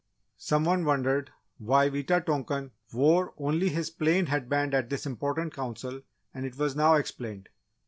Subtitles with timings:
[0.39, 1.29] Some one wondered
[1.59, 6.01] why Wita tonkan wore only his plain head band at this important Council
[6.33, 7.49] and it was now explained.